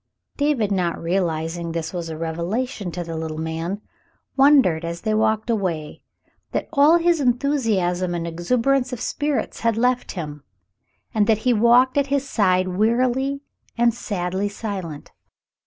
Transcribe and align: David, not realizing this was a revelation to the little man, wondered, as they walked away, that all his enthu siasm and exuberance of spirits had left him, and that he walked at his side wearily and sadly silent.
David, 0.35 0.71
not 0.71 0.99
realizing 0.99 1.73
this 1.73 1.93
was 1.93 2.09
a 2.09 2.17
revelation 2.17 2.91
to 2.91 3.03
the 3.03 3.15
little 3.15 3.37
man, 3.37 3.81
wondered, 4.35 4.83
as 4.83 5.01
they 5.01 5.13
walked 5.13 5.47
away, 5.47 6.01
that 6.53 6.67
all 6.73 6.97
his 6.97 7.21
enthu 7.21 7.53
siasm 7.59 8.15
and 8.15 8.25
exuberance 8.25 8.91
of 8.91 8.99
spirits 8.99 9.59
had 9.59 9.77
left 9.77 10.13
him, 10.13 10.43
and 11.13 11.27
that 11.27 11.37
he 11.45 11.53
walked 11.53 11.99
at 11.99 12.07
his 12.07 12.27
side 12.27 12.67
wearily 12.69 13.41
and 13.77 13.93
sadly 13.93 14.49
silent. 14.49 15.11